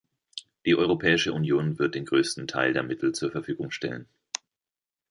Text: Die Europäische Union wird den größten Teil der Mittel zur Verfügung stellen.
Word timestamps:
Die 0.65 0.75
Europäische 0.75 1.31
Union 1.31 1.77
wird 1.77 1.93
den 1.93 2.05
größten 2.05 2.47
Teil 2.47 2.73
der 2.73 2.81
Mittel 2.81 3.13
zur 3.13 3.29
Verfügung 3.31 3.69
stellen. 3.69 4.07